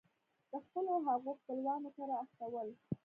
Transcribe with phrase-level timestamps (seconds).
[0.49, 2.67] د خپلو هغو خپلوانو کره استول.